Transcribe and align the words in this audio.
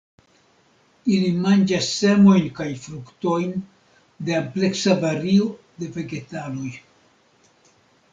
Ili 1.15 1.27
manĝas 1.41 1.89
semojn 1.97 2.47
kaj 2.59 2.67
fruktojn 2.85 3.53
de 4.29 4.35
ampleksa 4.39 4.95
vario 5.05 5.51
de 5.83 5.91
vegetaloj. 5.99 6.73